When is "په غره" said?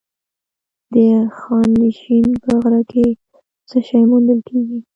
2.43-2.81